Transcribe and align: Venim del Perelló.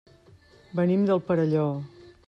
Venim 0.79 1.05
del 1.11 1.23
Perelló. 1.29 1.67